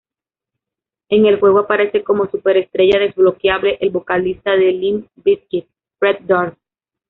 [1.09, 5.67] En el juego aparece como superestrella desbloqueable el vocalista de Limp Bizkit,
[5.99, 6.57] Fred Durst.